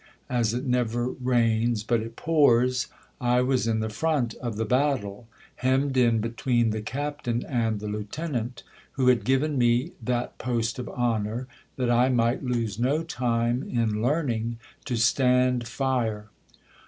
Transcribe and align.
As 0.31 0.55
it 0.55 0.65
never 0.65 1.09
rains 1.11 1.83
but 1.83 1.99
it 2.01 2.15
pours, 2.15 2.87
I 3.21 3.41
was 3.43 3.67
in 3.67 3.81
the 3.81 3.89
front 3.89 4.33
of 4.41 4.55
the 4.55 4.65
battle, 4.65 5.27
hemmed 5.57 5.95
in 5.95 6.17
between 6.17 6.71
the 6.71 6.81
cap 6.81 7.21
tain 7.21 7.45
and 7.45 7.79
the 7.79 7.85
lieutenant, 7.85 8.63
who 8.93 9.09
had 9.09 9.23
given 9.23 9.59
me 9.59 9.91
that 10.01 10.39
post 10.39 10.79
of 10.79 10.89
honour, 10.89 11.45
that 11.75 11.91
I 11.91 12.09
might 12.09 12.43
lose 12.43 12.79
no 12.79 13.03
time 13.03 13.61
in 13.61 14.01
learning 14.01 14.57
to 14.85 14.95
stand 14.95 15.67
fire. 15.67 16.29